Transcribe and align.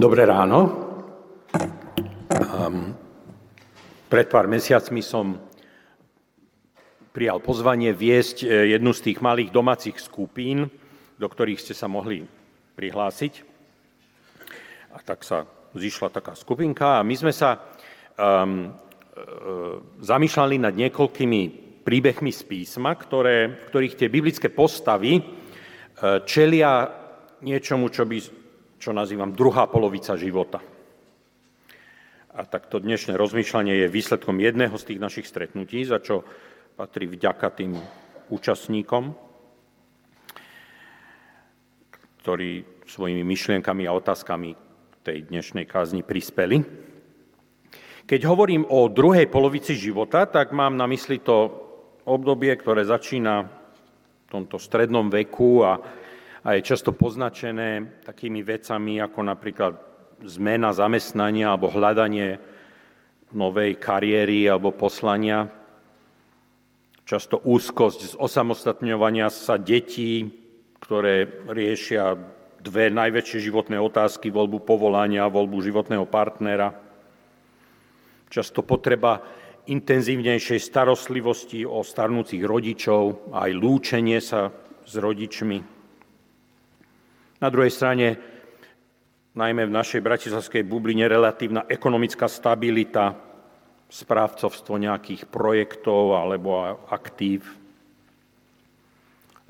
Dobré 0.00 0.24
ráno. 0.24 0.88
Um, 2.32 2.96
pred 4.08 4.32
pár 4.32 4.48
mesiacmi 4.48 5.04
som 5.04 5.36
prijal 7.12 7.36
pozvanie 7.44 7.92
viesť 7.92 8.48
e, 8.48 8.72
jednu 8.72 8.96
z 8.96 9.12
tých 9.12 9.20
malých 9.20 9.52
domácich 9.52 10.00
skupín, 10.00 10.72
do 11.20 11.28
ktorých 11.28 11.60
ste 11.60 11.76
sa 11.76 11.84
mohli 11.84 12.24
prihlásiť. 12.80 13.44
A 14.96 15.04
tak 15.04 15.20
sa 15.20 15.44
zišla 15.76 16.08
taká 16.08 16.32
skupinka 16.32 16.96
a 16.96 17.04
my 17.04 17.14
sme 17.20 17.36
sa 17.36 17.60
um, 18.16 18.72
zamýšľali 20.00 20.64
nad 20.64 20.80
niekoľkými 20.80 21.40
príbehmi 21.84 22.32
z 22.32 22.40
písma, 22.48 22.96
ktoré, 22.96 23.68
ktorých 23.68 24.00
tie 24.00 24.08
biblické 24.08 24.48
postavy 24.48 25.20
e, 25.20 25.22
čelia 26.24 26.88
niečomu, 27.44 27.92
čo 27.92 28.08
by 28.08 28.39
čo 28.80 28.96
nazývam 28.96 29.36
druhá 29.36 29.68
polovica 29.68 30.16
života. 30.16 30.64
A 32.32 32.40
takto 32.48 32.80
dnešné 32.80 33.12
rozmýšľanie 33.20 33.84
je 33.84 33.92
výsledkom 33.92 34.40
jedného 34.40 34.72
z 34.80 34.86
tých 34.88 35.02
našich 35.02 35.26
stretnutí, 35.28 35.84
za 35.84 36.00
čo 36.00 36.24
patrí 36.80 37.04
vďaka 37.04 37.52
tým 37.52 37.76
účastníkom, 38.32 39.12
ktorí 42.24 42.64
svojimi 42.88 43.20
myšlienkami 43.20 43.84
a 43.84 43.92
otázkami 43.92 44.56
tej 45.04 45.28
dnešnej 45.28 45.68
kázni 45.68 46.00
prispeli. 46.00 46.64
Keď 48.08 48.20
hovorím 48.24 48.64
o 48.64 48.88
druhej 48.88 49.28
polovici 49.28 49.76
života, 49.76 50.24
tak 50.24 50.56
mám 50.56 50.80
na 50.80 50.88
mysli 50.88 51.20
to 51.20 51.52
obdobie, 52.08 52.56
ktoré 52.56 52.88
začína 52.88 53.44
v 53.44 54.28
tomto 54.32 54.56
strednom 54.56 55.12
veku 55.12 55.62
a 55.68 55.76
a 56.40 56.56
je 56.56 56.64
často 56.64 56.96
poznačené 56.96 58.00
takými 58.04 58.40
vecami 58.40 58.96
ako 59.00 59.20
napríklad 59.20 59.72
zmena 60.24 60.72
zamestnania 60.72 61.52
alebo 61.52 61.72
hľadanie 61.72 62.40
novej 63.36 63.76
kariéry 63.76 64.48
alebo 64.48 64.74
poslania, 64.74 65.46
často 67.04 67.38
úzkosť 67.44 68.00
z 68.00 68.14
osamostatňovania 68.18 69.30
sa 69.30 69.60
detí, 69.60 70.26
ktoré 70.80 71.46
riešia 71.46 72.16
dve 72.60 72.92
najväčšie 72.92 73.38
životné 73.40 73.80
otázky, 73.80 74.28
voľbu 74.28 74.64
povolania 74.64 75.24
a 75.24 75.32
voľbu 75.32 75.64
životného 75.64 76.04
partnera, 76.08 76.76
často 78.28 78.60
potreba 78.60 79.20
intenzívnejšej 79.68 80.60
starostlivosti 80.60 81.64
o 81.64 81.80
starnúcich 81.80 82.42
rodičov, 82.44 83.32
aj 83.32 83.50
lúčenie 83.54 84.18
sa 84.20 84.52
s 84.84 84.92
rodičmi, 84.98 85.79
na 87.40 87.48
druhej 87.48 87.72
strane, 87.72 88.20
najmä 89.32 89.64
v 89.66 89.76
našej 89.76 90.04
bratislavskej 90.04 90.62
bubline, 90.68 91.08
relatívna 91.08 91.64
ekonomická 91.66 92.28
stabilita, 92.28 93.16
správcovstvo 93.90 94.78
nejakých 94.78 95.26
projektov 95.26 96.14
alebo 96.14 96.78
aktív 96.86 97.58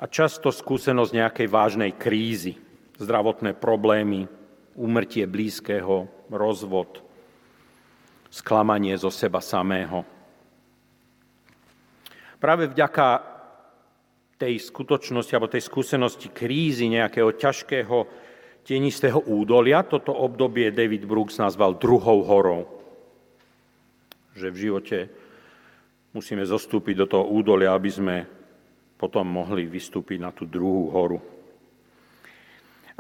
a 0.01 0.09
často 0.09 0.49
skúsenosť 0.49 1.13
nejakej 1.13 1.49
vážnej 1.53 1.93
krízy, 1.93 2.57
zdravotné 2.97 3.53
problémy, 3.53 4.25
úmrtie 4.73 5.29
blízkeho, 5.29 6.09
rozvod, 6.33 7.05
sklamanie 8.33 8.97
zo 8.97 9.13
seba 9.13 9.45
samého. 9.45 10.09
Práve 12.41 12.73
vďaka 12.73 13.30
tej 14.41 14.57
skutočnosti 14.57 15.37
alebo 15.37 15.53
tej 15.53 15.61
skúsenosti 15.61 16.33
krízy 16.33 16.89
nejakého 16.89 17.37
ťažkého 17.37 17.97
tenistého 18.65 19.21
údolia. 19.29 19.85
Toto 19.85 20.17
obdobie 20.17 20.73
David 20.73 21.05
Brooks 21.05 21.37
nazval 21.37 21.77
druhou 21.77 22.25
horou. 22.25 22.65
Že 24.33 24.49
v 24.49 24.57
živote 24.57 24.99
musíme 26.17 26.41
zostúpiť 26.41 27.05
do 27.05 27.07
toho 27.07 27.29
údolia, 27.29 27.77
aby 27.77 27.91
sme 27.93 28.17
potom 28.97 29.29
mohli 29.29 29.69
vystúpiť 29.69 30.17
na 30.17 30.33
tú 30.33 30.49
druhú 30.49 30.89
horu. 30.89 31.19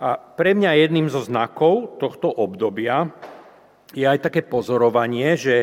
A 0.00 0.16
pre 0.16 0.52
mňa 0.52 0.76
jedným 0.76 1.08
zo 1.08 1.24
znakov 1.24 2.00
tohto 2.00 2.28
obdobia 2.28 3.08
je 3.96 4.04
aj 4.04 4.28
také 4.28 4.44
pozorovanie, 4.44 5.36
že 5.40 5.56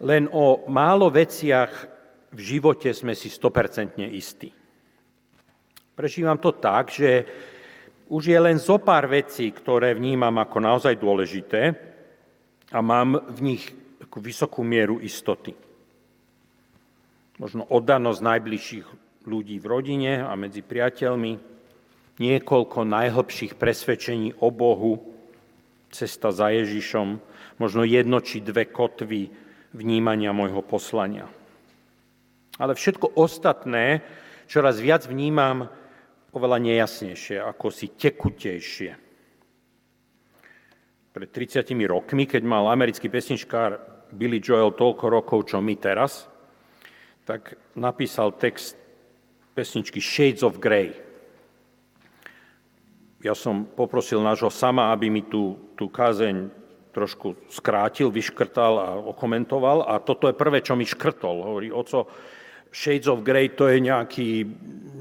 len 0.00 0.28
o 0.28 0.64
málo 0.68 1.08
veciach 1.08 1.72
v 2.32 2.40
živote 2.40 2.92
sme 2.92 3.16
si 3.16 3.32
100% 3.32 4.00
istí. 4.12 4.65
Prežívam 5.96 6.36
to 6.36 6.52
tak, 6.52 6.92
že 6.92 7.24
už 8.12 8.28
je 8.28 8.36
len 8.36 8.60
zo 8.60 8.76
pár 8.76 9.08
vecí, 9.08 9.48
ktoré 9.48 9.96
vnímam 9.96 10.36
ako 10.36 10.60
naozaj 10.60 10.94
dôležité 11.00 11.72
a 12.68 12.78
mám 12.84 13.16
v 13.32 13.38
nich 13.40 13.64
takú 13.96 14.20
vysokú 14.20 14.60
mieru 14.60 15.00
istoty. 15.00 15.56
Možno 17.40 17.64
oddanosť 17.64 18.20
najbližších 18.20 18.86
ľudí 19.24 19.56
v 19.56 19.66
rodine 19.66 20.20
a 20.20 20.36
medzi 20.36 20.60
priateľmi, 20.60 21.40
niekoľko 22.20 22.78
najhlbších 22.84 23.56
presvedčení 23.56 24.36
o 24.44 24.52
Bohu, 24.52 25.00
cesta 25.88 26.28
za 26.28 26.52
Ježišom, 26.52 27.16
možno 27.56 27.88
jedno 27.88 28.20
či 28.20 28.44
dve 28.44 28.68
kotvy 28.68 29.32
vnímania 29.72 30.36
môjho 30.36 30.60
poslania. 30.60 31.24
Ale 32.60 32.76
všetko 32.76 33.16
ostatné 33.16 34.04
čoraz 34.44 34.76
viac 34.76 35.08
vnímam 35.08 35.72
oveľa 36.36 36.60
nejasnejšie, 36.60 37.40
ako 37.40 37.72
si 37.72 37.96
tekutejšie. 37.96 38.92
Pred 41.16 41.28
30 41.32 41.64
rokmi, 41.88 42.28
keď 42.28 42.44
mal 42.44 42.68
americký 42.68 43.08
pesničkár 43.08 43.80
Billy 44.12 44.38
Joel 44.38 44.76
toľko 44.76 45.04
rokov, 45.08 45.48
čo 45.48 45.64
my 45.64 45.74
teraz, 45.80 46.28
tak 47.24 47.56
napísal 47.72 48.36
text 48.36 48.76
pesničky 49.56 49.98
Shades 49.98 50.44
of 50.44 50.60
Grey. 50.60 50.92
Ja 53.24 53.32
som 53.32 53.64
poprosil 53.64 54.20
nášho 54.20 54.52
sama, 54.52 54.92
aby 54.92 55.08
mi 55.08 55.24
tú, 55.24 55.72
tú 55.74 55.88
kázeň 55.88 56.52
trošku 56.92 57.48
skrátil, 57.48 58.12
vyškrtal 58.12 58.72
a 58.76 58.88
okomentoval. 59.00 59.88
A 59.88 59.98
toto 59.98 60.28
je 60.28 60.36
prvé, 60.36 60.60
čo 60.60 60.76
mi 60.76 60.84
škrtol. 60.84 61.44
Hovorí, 61.44 61.68
oco, 61.72 62.06
Shades 62.76 63.08
of 63.08 63.24
Grey 63.24 63.56
to 63.56 63.72
je 63.72 63.80
nejaký, 63.80 64.44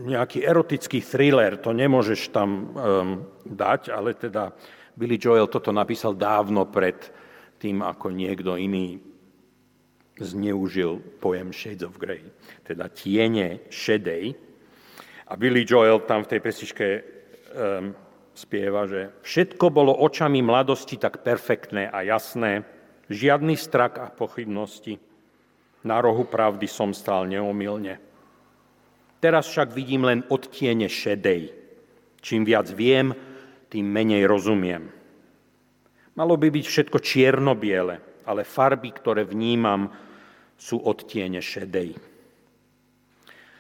nejaký 0.08 0.48
erotický 0.48 1.04
thriller, 1.04 1.60
to 1.60 1.76
nemôžeš 1.76 2.32
tam 2.32 2.72
um, 2.72 3.10
dať, 3.44 3.92
ale 3.92 4.16
teda 4.16 4.56
Billy 4.96 5.20
Joel 5.20 5.52
toto 5.52 5.76
napísal 5.76 6.16
dávno 6.16 6.72
pred 6.72 6.96
tým, 7.60 7.84
ako 7.84 8.16
niekto 8.16 8.56
iný 8.56 9.04
zneužil 10.16 11.20
pojem 11.20 11.52
Shades 11.52 11.84
of 11.84 12.00
Grey, 12.00 12.24
teda 12.64 12.88
tiene 12.88 13.68
šedej. 13.68 14.32
A 15.28 15.36
Billy 15.36 15.68
Joel 15.68 16.00
tam 16.08 16.24
v 16.24 16.32
tej 16.32 16.40
pesničke 16.40 16.88
um, 16.96 17.04
spieva, 18.32 18.88
že 18.88 19.20
všetko 19.20 19.68
bolo 19.68 19.92
očami 20.00 20.40
mladosti 20.40 20.96
tak 20.96 21.28
perfektné 21.28 21.92
a 21.92 22.08
jasné, 22.08 22.64
žiadny 23.12 23.60
strach 23.60 24.00
a 24.00 24.08
pochybnosti, 24.08 24.96
na 25.86 26.02
rohu 26.02 26.26
pravdy 26.26 26.66
som 26.66 26.92
stál 26.92 27.30
neomilne. 27.30 28.02
Teraz 29.22 29.48
však 29.48 29.72
vidím 29.72 30.10
len 30.10 30.26
odtiene 30.28 30.90
šedej. 30.90 31.54
Čím 32.20 32.42
viac 32.42 32.68
viem, 32.74 33.14
tým 33.70 33.86
menej 33.86 34.26
rozumiem. 34.26 34.90
Malo 36.18 36.36
by 36.36 36.48
byť 36.50 36.66
všetko 36.66 36.98
čierno-biele, 36.98 38.26
ale 38.26 38.42
farby, 38.48 38.90
ktoré 38.90 39.28
vnímam, 39.28 39.94
sú 40.58 40.82
odtiene 40.82 41.44
šedej. 41.44 41.94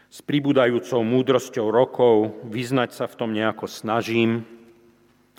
S 0.10 0.24
pribúdajúcou 0.24 1.04
múdrosťou 1.04 1.68
rokov 1.68 2.40
vyznať 2.48 2.96
sa 2.96 3.06
v 3.06 3.18
tom 3.20 3.36
nejako 3.36 3.68
snažím, 3.68 4.48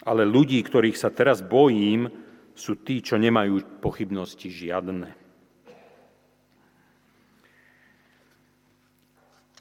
ale 0.04 0.28
ľudí, 0.28 0.60
ktorých 0.60 1.00
sa 1.00 1.08
teraz 1.08 1.40
bojím, 1.40 2.12
sú 2.52 2.76
tí, 2.84 3.00
čo 3.00 3.16
nemajú 3.16 3.80
pochybnosti 3.80 4.52
žiadne. 4.52 5.25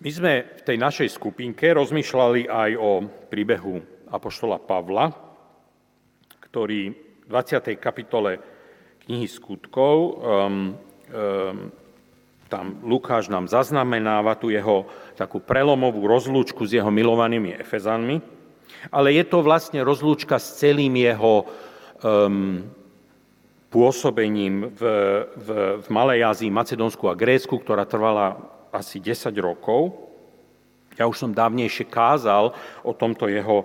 My 0.04 0.12
sme 0.12 0.44
v 0.44 0.62
tej 0.68 0.76
našej 0.76 1.08
skupinke 1.08 1.72
rozmýšľali 1.72 2.52
aj 2.52 2.72
o 2.76 3.08
príbehu 3.32 3.80
Apoštola 4.12 4.60
Pavla, 4.60 5.08
ktorý 6.44 6.92
v 7.24 7.26
20. 7.32 7.80
kapitole 7.80 8.44
knihy 9.08 9.24
skutkov, 9.24 9.96
um, 9.96 10.76
um, 11.16 11.72
tam 12.52 12.66
Lukáš 12.84 13.32
nám 13.32 13.48
zaznamenáva 13.48 14.36
tu 14.36 14.52
jeho 14.52 14.84
takú 15.16 15.40
prelomovú 15.40 16.04
rozlúčku 16.04 16.68
s 16.68 16.76
jeho 16.76 16.92
milovanými 16.92 17.56
Efezanmi, 17.56 18.20
ale 18.92 19.16
je 19.16 19.24
to 19.24 19.40
vlastne 19.40 19.80
rozlúčka 19.80 20.44
s 20.44 20.60
celým 20.60 20.92
jeho 21.00 21.48
um, 22.04 22.68
pôsobením 23.72 24.76
v, 24.76 24.82
v, 25.40 25.48
v 25.80 25.88
Malej 25.88 26.20
Ázii, 26.36 26.52
Macedónsku 26.52 27.08
a 27.08 27.16
Grécku, 27.16 27.56
ktorá 27.64 27.88
trvala 27.88 28.56
asi 28.76 29.00
10 29.00 29.32
rokov. 29.40 29.96
Ja 31.00 31.08
už 31.08 31.16
som 31.16 31.32
dávnejšie 31.32 31.88
kázal 31.88 32.52
o 32.84 32.92
tomto 32.92 33.32
jeho 33.32 33.64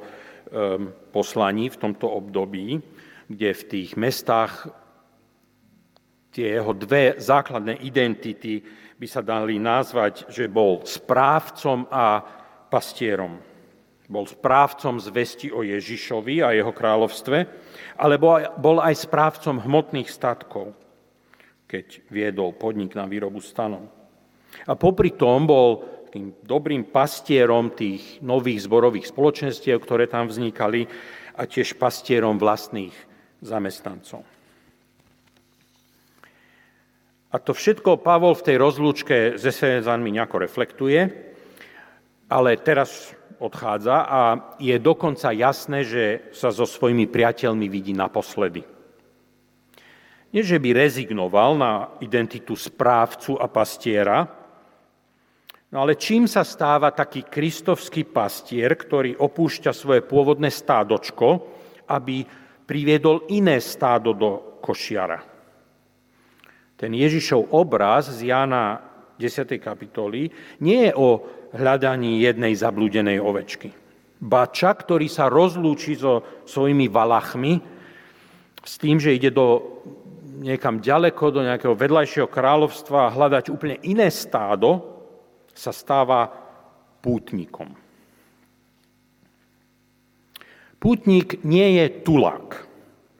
poslaní 1.10 1.70
v 1.70 1.78
tomto 1.78 2.06
období. 2.10 2.78
kde 3.30 3.54
v 3.54 3.62
tých 3.70 3.90
mestách 3.94 4.66
tie 6.34 6.58
jeho 6.58 6.74
dve 6.74 7.14
základné 7.22 7.78
identity 7.86 8.58
by 8.98 9.06
sa 9.06 9.22
dali 9.22 9.62
nazvať, 9.62 10.26
že 10.26 10.50
bol 10.50 10.82
správcom 10.82 11.86
a 11.94 12.18
pastierom. 12.66 13.38
Bol 14.10 14.26
správcom 14.26 14.98
zvesti 14.98 15.54
o 15.54 15.62
Ježišovi 15.62 16.42
a 16.42 16.50
jeho 16.50 16.74
kráľovstve, 16.74 17.38
ale 18.02 18.18
bol 18.58 18.82
aj 18.82 18.98
správcom 18.98 19.62
hmotných 19.62 20.10
statkov, 20.10 20.74
keď 21.70 22.02
viedol 22.10 22.50
podnik 22.58 22.98
na 22.98 23.06
výrobu 23.06 23.38
stanov. 23.38 23.86
A 24.66 24.74
popri 24.74 25.14
tom 25.14 25.46
bol 25.46 25.84
tým 26.10 26.34
dobrým 26.42 26.90
pastierom 26.90 27.70
tých 27.70 28.18
nových 28.20 28.66
zborových 28.66 29.06
spoločenstiev, 29.06 29.78
ktoré 29.78 30.10
tam 30.10 30.26
vznikali, 30.26 30.90
a 31.40 31.48
tiež 31.48 31.80
pastierom 31.80 32.36
vlastných 32.36 32.92
zamestnancov. 33.40 34.20
A 37.30 37.36
to 37.38 37.54
všetko 37.54 38.02
Pavol 38.02 38.34
v 38.34 38.46
tej 38.52 38.56
rozlúčke 38.58 39.16
se 39.38 39.48
Efezanmi 39.48 40.10
nejako 40.10 40.36
reflektuje, 40.42 41.00
ale 42.26 42.58
teraz 42.58 43.14
odchádza 43.38 43.96
a 44.04 44.20
je 44.58 44.76
dokonca 44.82 45.30
jasné, 45.32 45.86
že 45.86 46.04
sa 46.34 46.50
so 46.50 46.66
svojimi 46.66 47.06
priateľmi 47.06 47.70
vidí 47.70 47.94
naposledy. 47.94 48.66
Nie, 50.30 50.42
že 50.46 50.62
by 50.62 50.74
rezignoval 50.74 51.58
na 51.58 51.72
identitu 52.02 52.54
správcu 52.54 53.38
a 53.38 53.46
pastiera, 53.50 54.39
no 55.70 55.76
ale 55.86 55.94
čím 55.96 56.26
sa 56.26 56.42
stáva 56.42 56.90
taký 56.90 57.26
kristovský 57.26 58.06
pastier, 58.10 58.74
ktorý 58.74 59.18
opúšťa 59.18 59.72
svoje 59.74 60.02
pôvodné 60.02 60.50
stádočko, 60.50 61.26
aby 61.90 62.22
priviedol 62.66 63.26
iné 63.34 63.58
stádo 63.58 64.14
do 64.14 64.60
košiara. 64.62 65.18
Ten 66.78 66.94
Ježišov 66.94 67.52
obraz 67.52 68.08
z 68.08 68.30
Jána 68.30 68.80
10. 69.20 69.60
kapitoly 69.60 70.32
nie 70.64 70.88
je 70.88 70.92
o 70.96 71.20
hľadaní 71.52 72.24
jednej 72.24 72.56
zablúdenej 72.56 73.20
ovečky. 73.20 73.68
Bača, 74.20 74.72
ktorý 74.72 75.08
sa 75.08 75.28
rozlúči 75.28 75.96
so 75.96 76.44
svojimi 76.48 76.88
valachmi 76.88 77.60
s 78.64 78.74
tým, 78.80 78.96
že 78.96 79.16
ide 79.16 79.32
do 79.32 79.76
niekam 80.40 80.80
ďaleko, 80.80 81.24
do 81.36 81.44
nejakého 81.44 81.76
vedľajšieho 81.76 82.28
kráľovstva 82.28 83.12
hľadať 83.12 83.52
úplne 83.52 83.76
iné 83.84 84.08
stádo, 84.08 84.89
sa 85.60 85.76
stáva 85.76 86.32
pútnikom. 87.04 87.76
Pútnik 90.80 91.44
nie 91.44 91.76
je 91.76 92.00
tulák. 92.00 92.64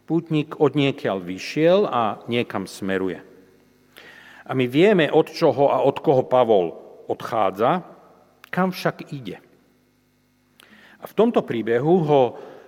Pútnik 0.08 0.56
od 0.56 0.72
niekiaľ 0.72 1.20
vyšiel 1.20 1.84
a 1.84 2.24
niekam 2.24 2.64
smeruje. 2.64 3.20
A 4.48 4.56
my 4.56 4.64
vieme, 4.64 5.12
od 5.12 5.28
čoho 5.28 5.68
a 5.68 5.84
od 5.84 6.00
koho 6.00 6.24
Pavol 6.24 6.72
odchádza, 7.12 7.84
kam 8.48 8.72
však 8.72 9.12
ide. 9.12 9.38
A 11.00 11.04
v 11.04 11.16
tomto 11.16 11.44
príbehu 11.44 11.94
ho 12.08 12.20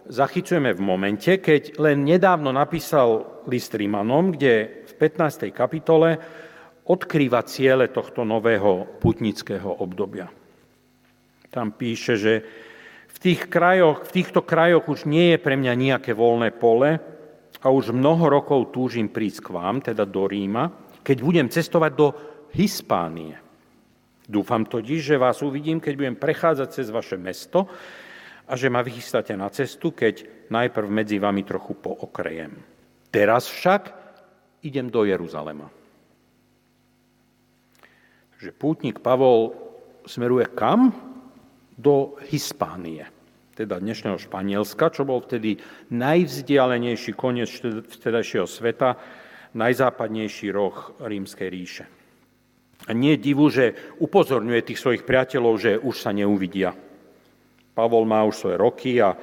zachycujeme 0.06 0.76
v 0.76 0.84
momente, 0.84 1.40
keď 1.40 1.80
len 1.80 2.04
nedávno 2.04 2.52
napísal 2.52 3.42
list 3.48 3.74
Rímanom, 3.74 4.36
kde 4.36 4.84
v 4.86 4.92
15. 5.00 5.50
kapitole 5.50 6.20
odkrýva 6.86 7.46
ciele 7.46 7.86
tohto 7.90 8.26
nového 8.26 8.98
putnického 8.98 9.82
obdobia. 9.82 10.26
Tam 11.52 11.70
píše, 11.76 12.16
že 12.16 12.34
v, 13.12 13.18
tých 13.20 13.46
krajoch, 13.46 14.08
v 14.08 14.14
týchto 14.22 14.40
krajoch 14.42 14.88
už 14.88 15.04
nie 15.04 15.36
je 15.36 15.38
pre 15.38 15.54
mňa 15.54 15.72
nejaké 15.76 16.16
voľné 16.16 16.50
pole 16.56 16.96
a 17.62 17.66
už 17.68 17.94
mnoho 17.94 18.26
rokov 18.26 18.74
túžim 18.74 19.12
prísť 19.12 19.46
k 19.46 19.54
vám, 19.54 19.84
teda 19.84 20.08
do 20.08 20.26
Ríma, 20.26 20.72
keď 21.04 21.16
budem 21.20 21.48
cestovať 21.52 21.92
do 21.94 22.08
Hispánie. 22.56 23.36
Dúfam 24.26 24.64
totiž, 24.64 25.14
že 25.14 25.20
vás 25.20 25.44
uvidím, 25.44 25.76
keď 25.76 25.94
budem 25.98 26.16
prechádzať 26.16 26.68
cez 26.72 26.88
vaše 26.88 27.20
mesto 27.20 27.68
a 28.48 28.56
že 28.56 28.72
ma 28.72 28.80
vychystáte 28.80 29.36
na 29.36 29.50
cestu, 29.52 29.92
keď 29.92 30.48
najprv 30.48 30.88
medzi 30.88 31.20
vami 31.20 31.44
trochu 31.44 31.76
pookrejem. 31.76 32.54
Teraz 33.12 33.44
však 33.50 33.92
idem 34.64 34.88
do 34.88 35.04
Jeruzalema. 35.04 35.81
Takže 38.42 38.58
pútnik 38.58 38.98
Pavol 38.98 39.54
smeruje 40.02 40.50
kam? 40.58 40.90
Do 41.78 42.18
Hispánie, 42.26 43.06
teda 43.54 43.78
dnešného 43.78 44.18
Španielska, 44.18 44.90
čo 44.90 45.06
bol 45.06 45.22
vtedy 45.22 45.62
najvzdialenejší 45.94 47.14
koniec 47.14 47.46
vtedajšieho 47.86 48.50
sveta, 48.50 48.98
najzápadnejší 49.54 50.50
roh 50.50 50.74
rímskej 50.98 51.48
ríše. 51.54 51.86
A 52.82 52.90
nie 52.90 53.14
je 53.14 53.24
divu, 53.30 53.46
že 53.46 53.78
upozorňuje 54.02 54.74
tých 54.74 54.82
svojich 54.82 55.06
priateľov, 55.06 55.54
že 55.62 55.78
už 55.78 56.02
sa 56.02 56.10
neuvidia. 56.10 56.74
Pavol 57.78 58.10
má 58.10 58.26
už 58.26 58.42
svoje 58.42 58.56
roky 58.58 58.98
a 58.98 59.14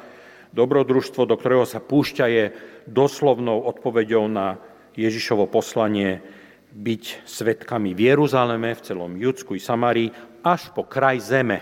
dobrodružstvo, 0.56 1.28
do 1.28 1.36
ktorého 1.36 1.68
sa 1.68 1.84
púšťa, 1.84 2.26
je 2.32 2.46
doslovnou 2.88 3.68
odpoveďou 3.68 4.32
na 4.32 4.56
Ježišovo 4.96 5.44
poslanie 5.52 6.39
byť 6.70 7.26
svetkami 7.26 7.98
v 7.98 8.14
Jeruzaleme, 8.14 8.78
v 8.78 8.86
celom 8.86 9.18
Judsku 9.18 9.58
i 9.58 9.62
Samárii, 9.62 10.14
až 10.46 10.70
po 10.72 10.86
kraj 10.86 11.20
zeme. 11.20 11.60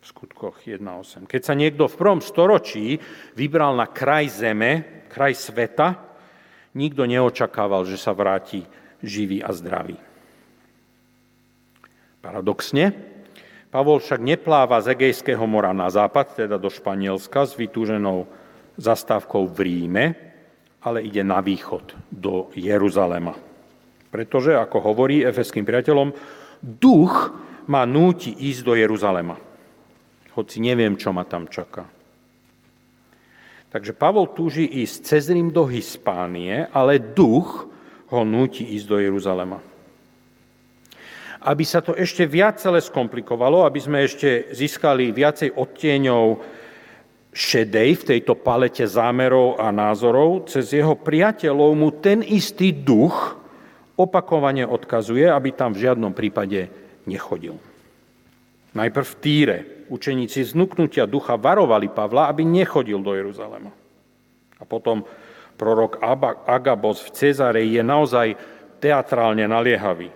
V 0.00 0.04
skutkoch 0.04 0.64
1.8. 0.64 1.26
Keď 1.26 1.42
sa 1.42 1.54
niekto 1.54 1.90
v 1.90 1.98
prvom 1.98 2.20
storočí 2.22 2.96
vybral 3.34 3.76
na 3.76 3.90
kraj 3.90 4.30
zeme, 4.32 5.04
kraj 5.10 5.36
sveta, 5.36 5.98
nikto 6.76 7.04
neočakával, 7.04 7.84
že 7.84 7.98
sa 8.00 8.16
vráti 8.16 8.64
živý 9.02 9.42
a 9.44 9.52
zdravý. 9.52 9.98
Paradoxne, 12.24 12.90
Pavol 13.70 14.00
však 14.00 14.24
nepláva 14.24 14.80
z 14.80 14.96
Egejského 14.96 15.44
mora 15.44 15.70
na 15.76 15.92
západ, 15.92 16.46
teda 16.46 16.56
do 16.56 16.72
Španielska, 16.72 17.44
s 17.44 17.54
vytúženou 17.54 18.24
zastávkou 18.80 19.46
v 19.52 19.58
Ríme, 19.62 20.04
ale 20.80 21.04
ide 21.04 21.20
na 21.20 21.42
východ, 21.42 21.92
do 22.08 22.48
Jeruzalema. 22.56 23.45
Pretože, 24.16 24.56
ako 24.56 24.80
hovorí 24.80 25.20
efeským 25.20 25.68
priateľom, 25.68 26.08
duch 26.64 27.36
ma 27.68 27.84
núti 27.84 28.32
ísť 28.32 28.64
do 28.64 28.72
Jeruzalema. 28.72 29.36
Hoci 30.32 30.56
neviem, 30.64 30.96
čo 30.96 31.12
ma 31.12 31.28
tam 31.28 31.44
čaká. 31.52 31.84
Takže 33.68 33.92
Pavol 33.92 34.32
túži 34.32 34.64
ísť 34.64 34.96
cez 35.04 35.28
Rím 35.28 35.52
do 35.52 35.68
Hispánie, 35.68 36.64
ale 36.72 36.96
duch 36.96 37.68
ho 38.08 38.20
núti 38.24 38.64
ísť 38.64 38.86
do 38.88 38.96
Jeruzalema. 39.04 39.60
Aby 41.44 41.64
sa 41.68 41.84
to 41.84 41.92
ešte 41.92 42.24
viac 42.24 42.56
celé 42.56 42.80
skomplikovalo, 42.80 43.68
aby 43.68 43.76
sme 43.84 44.08
ešte 44.08 44.48
získali 44.48 45.12
viacej 45.12 45.52
odtieňov 45.52 46.24
šedej 47.36 47.90
v 48.00 48.06
tejto 48.16 48.32
palete 48.32 48.88
zámerov 48.88 49.60
a 49.60 49.68
názorov, 49.68 50.48
cez 50.48 50.72
jeho 50.72 50.96
priateľov 50.96 51.76
mu 51.76 51.92
ten 52.00 52.24
istý 52.24 52.72
duch 52.72 53.44
opakovane 53.96 54.68
odkazuje, 54.68 55.24
aby 55.26 55.50
tam 55.56 55.72
v 55.72 55.88
žiadnom 55.88 56.12
prípade 56.12 56.68
nechodil. 57.08 57.56
Najprv 58.76 59.06
v 59.08 59.18
Týre, 59.24 59.58
učeníci 59.88 60.44
znuknutia 60.44 61.08
ducha 61.08 61.40
varovali 61.40 61.88
Pavla, 61.88 62.28
aby 62.28 62.44
nechodil 62.44 63.00
do 63.00 63.16
Jeruzalema. 63.16 63.72
A 64.60 64.64
potom 64.68 65.08
prorok 65.56 65.96
Agabos 66.44 67.00
v 67.00 67.10
Cezare 67.16 67.64
je 67.64 67.80
naozaj 67.80 68.36
teatrálne 68.84 69.48
naliehavý. 69.48 70.12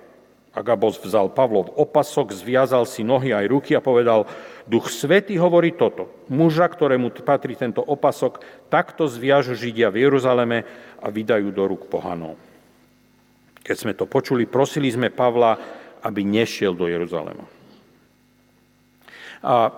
Agabos 0.51 0.99
vzal 0.99 1.31
Pavlov 1.31 1.73
opasok, 1.79 2.35
zviazal 2.35 2.83
si 2.83 3.07
nohy 3.07 3.31
aj 3.31 3.47
ruky 3.49 3.73
a 3.79 3.81
povedal, 3.81 4.27
Duch 4.67 4.91
Svety 4.91 5.39
hovorí 5.39 5.73
toto. 5.73 6.11
Muža, 6.27 6.67
ktorému 6.67 7.15
patrí 7.23 7.55
tento 7.55 7.81
opasok, 7.81 8.43
takto 8.67 9.07
zviažu 9.07 9.55
Židia 9.55 9.89
v 9.95 10.11
Jeruzaleme 10.11 10.67
a 10.99 11.07
vydajú 11.09 11.55
do 11.55 11.65
rúk 11.71 11.87
pohanov. 11.87 12.50
Keď 13.61 13.77
sme 13.77 13.93
to 13.93 14.09
počuli, 14.09 14.49
prosili 14.49 14.89
sme 14.89 15.13
Pavla, 15.13 15.57
aby 16.01 16.25
nešiel 16.25 16.73
do 16.73 16.89
Jeruzalema. 16.89 17.45
A 19.41 19.73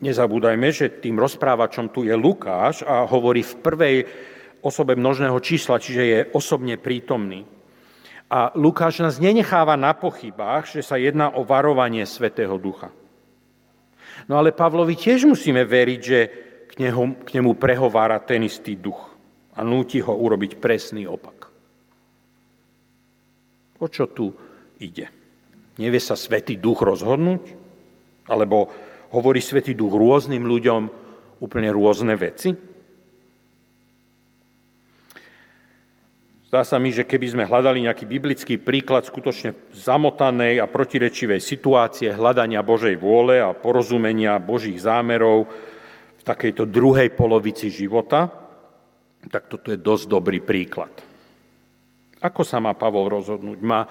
nezabúdajme, 0.00 0.68
že 0.72 1.00
tým 1.00 1.16
rozprávačom 1.20 1.92
tu 1.92 2.04
je 2.04 2.12
Lukáš 2.16 2.84
a 2.84 3.04
hovorí 3.04 3.44
v 3.44 3.54
prvej 3.60 3.96
osobe 4.64 4.98
množného 4.98 5.38
čísla, 5.40 5.80
čiže 5.80 6.02
je 6.04 6.18
osobne 6.34 6.76
prítomný. 6.80 7.44
A 8.28 8.52
Lukáš 8.56 9.00
nás 9.00 9.16
nenecháva 9.16 9.76
na 9.80 9.96
pochybách, 9.96 10.68
že 10.68 10.84
sa 10.84 11.00
jedná 11.00 11.32
o 11.32 11.48
varovanie 11.48 12.04
Svetého 12.04 12.60
Ducha. 12.60 12.92
No 14.28 14.36
ale 14.36 14.52
Pavlovi 14.52 14.92
tiež 14.92 15.24
musíme 15.24 15.64
veriť, 15.64 16.00
že 16.04 16.20
k 16.68 16.72
nemu, 16.76 17.24
k 17.24 17.40
nemu 17.40 17.56
prehovára 17.56 18.20
ten 18.20 18.44
istý 18.44 18.76
duch 18.76 19.16
a 19.56 19.64
núti 19.64 20.04
ho 20.04 20.12
urobiť 20.12 20.60
presný 20.60 21.08
opak. 21.08 21.47
O 23.78 23.86
čo 23.86 24.10
tu 24.10 24.34
ide? 24.82 25.06
Nevie 25.78 26.02
sa 26.02 26.18
Svetý 26.18 26.58
Duch 26.58 26.82
rozhodnúť? 26.82 27.54
Alebo 28.26 28.70
hovorí 29.14 29.38
Svetý 29.38 29.78
Duch 29.78 29.94
rôznym 29.94 30.42
ľuďom 30.42 30.82
úplne 31.38 31.70
rôzne 31.70 32.18
veci? 32.18 32.50
Zdá 36.48 36.64
sa 36.64 36.80
mi, 36.80 36.88
že 36.88 37.04
keby 37.04 37.26
sme 37.28 37.44
hľadali 37.44 37.84
nejaký 37.84 38.08
biblický 38.08 38.56
príklad 38.56 39.04
skutočne 39.04 39.52
zamotanej 39.76 40.64
a 40.64 40.66
protirečivej 40.66 41.44
situácie 41.44 42.08
hľadania 42.08 42.64
Božej 42.64 42.96
vôle 42.96 43.36
a 43.36 43.52
porozumenia 43.52 44.40
Božích 44.40 44.80
zámerov 44.80 45.44
v 46.16 46.22
takejto 46.24 46.64
druhej 46.64 47.12
polovici 47.12 47.68
života, 47.68 48.32
tak 49.28 49.52
toto 49.52 49.68
je 49.68 49.76
dosť 49.76 50.04
dobrý 50.08 50.40
príklad. 50.40 51.07
Ako 52.18 52.42
sa 52.42 52.58
má 52.58 52.74
Pavol 52.74 53.10
rozhodnúť? 53.10 53.58
Má 53.62 53.86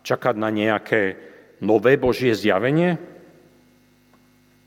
čakať 0.00 0.34
na 0.38 0.48
nejaké 0.48 1.16
nové 1.60 2.00
Božie 2.00 2.32
zjavenie? 2.32 2.96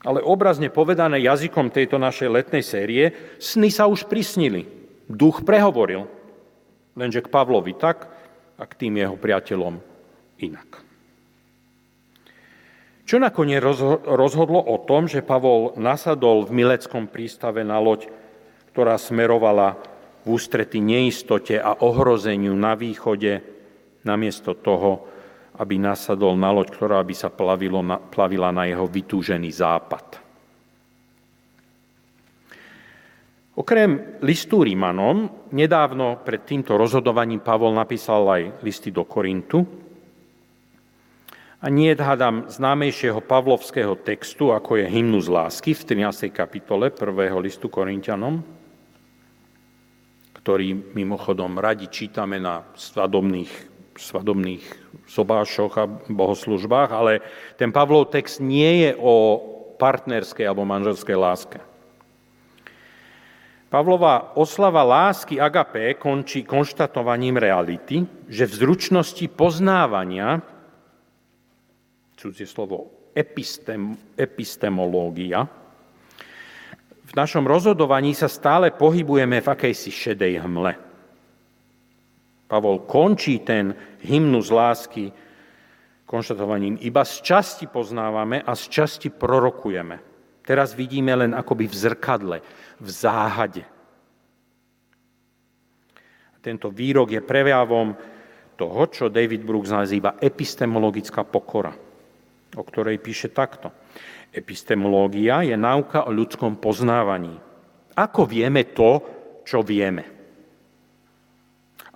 Ale 0.05 0.23
obrazne 0.23 0.71
povedané 0.71 1.19
jazykom 1.19 1.73
tejto 1.75 1.99
našej 1.99 2.29
letnej 2.31 2.63
série, 2.63 3.35
sny 3.41 3.67
sa 3.67 3.89
už 3.89 4.07
prisnili. 4.07 4.63
Duch 5.09 5.43
prehovoril 5.43 6.07
lenže 6.99 7.23
k 7.23 7.31
Pavlovi 7.31 7.73
tak 7.75 8.11
a 8.59 8.63
k 8.67 8.77
tým 8.85 8.99
jeho 8.99 9.15
priateľom 9.15 9.79
inak. 10.43 10.69
Čo 13.09 13.17
nakoniec 13.17 13.65
rozhodlo 14.05 14.61
o 14.61 14.77
tom, 14.85 15.09
že 15.09 15.25
Pavol 15.25 15.73
nasadol 15.81 16.45
v 16.45 16.61
Mileckom 16.61 17.09
prístave 17.09 17.65
na 17.65 17.81
loď, 17.81 18.05
ktorá 18.69 19.01
smerovala 19.01 19.81
v 20.23 20.35
ústrety 20.35 20.83
neistote 20.83 21.59
a 21.59 21.83
ohrozeniu 21.83 22.55
na 22.55 22.75
východe, 22.75 23.39
namiesto 24.03 24.55
toho, 24.55 25.07
aby 25.59 25.75
nasadol 25.75 26.39
na 26.39 26.55
loď, 26.55 26.71
ktorá 26.71 27.03
by 27.03 27.15
sa 27.15 27.27
plavila 27.31 28.49
na 28.55 28.63
jeho 28.63 28.88
vytúžený 28.88 29.51
západ. 29.51 30.05
Okrem 33.59 34.23
listu 34.23 34.63
Rímanom, 34.63 35.51
nedávno 35.51 36.23
pred 36.23 36.47
týmto 36.47 36.79
rozhodovaním 36.79 37.43
Pavol 37.43 37.75
napísal 37.75 38.23
aj 38.23 38.63
listy 38.63 38.88
do 38.88 39.03
Korintu. 39.03 39.67
A 41.59 41.67
nie 41.67 41.91
hádam 41.91 42.47
známejšieho 42.47 43.19
pavlovského 43.19 43.99
textu, 43.99 44.55
ako 44.55 44.79
je 44.79 44.88
hymnus 44.88 45.27
lásky 45.27 45.75
v 45.75 46.07
13. 46.07 46.31
kapitole 46.31 46.88
1. 46.88 47.03
listu 47.43 47.67
Korintianom, 47.67 48.39
ktorý 50.39 50.96
mimochodom 50.96 51.60
radi 51.60 51.91
čítame 51.91 52.39
na 52.39 52.63
svadobných, 52.72 53.51
svadobných 54.00 54.63
sobášoch 55.03 55.74
a 55.75 55.86
bohoslužbách, 56.08 56.89
ale 56.96 57.19
ten 57.60 57.75
Pavlov 57.75 58.15
text 58.15 58.39
nie 58.39 58.88
je 58.88 58.91
o 58.96 59.43
partnerskej 59.75 60.48
alebo 60.48 60.63
manželskej 60.63 61.17
láske. 61.19 61.60
Pavlova 63.69 64.34
oslava 64.34 64.81
lásky 64.81 65.38
agapé 65.38 65.93
končí 65.93 66.41
konštatovaním 66.41 67.38
reality, 67.38 68.01
že 68.25 68.50
v 68.50 68.58
zručnosti 68.65 69.25
poznávania, 69.29 70.41
cudzie 72.17 72.50
slovo 72.50 73.12
epistem, 73.13 73.93
epistemológia, 74.17 75.46
v 77.09 77.13
našom 77.17 77.41
rozhodovaní 77.49 78.13
sa 78.13 78.29
stále 78.29 78.69
pohybujeme 78.69 79.41
v 79.41 79.47
akejsi 79.49 79.89
šedej 79.89 80.45
hmle. 80.45 80.77
Pavol 82.45 82.85
končí 82.85 83.41
ten 83.41 83.73
hymnus 84.05 84.53
lásky 84.53 85.09
konštatovaním, 86.05 86.77
iba 86.81 87.05
z 87.05 87.21
časti 87.21 87.65
poznávame 87.69 88.41
a 88.41 88.53
z 88.57 88.63
časti 88.69 89.09
prorokujeme. 89.13 90.01
Teraz 90.45 90.73
vidíme 90.73 91.13
len 91.13 91.37
akoby 91.37 91.69
v 91.69 91.75
zrkadle, 91.77 92.37
v 92.81 92.89
záhade. 92.89 93.65
Tento 96.41 96.73
výrok 96.73 97.13
je 97.13 97.21
prejavom 97.21 97.93
toho, 98.57 98.81
čo 98.89 99.13
David 99.13 99.45
Brooks 99.45 99.69
nazýva 99.69 100.17
epistemologická 100.17 101.21
pokora, 101.21 101.73
o 102.57 102.63
ktorej 102.65 102.97
píše 102.97 103.29
takto. 103.29 103.69
Epistemológia 104.29 105.41
je 105.41 105.58
náuka 105.58 106.05
o 106.05 106.13
ľudskom 106.13 106.62
poznávaní. 106.62 107.34
Ako 107.98 108.29
vieme 108.29 108.69
to, 108.72 109.01
čo 109.41 109.65
vieme? 109.65 110.05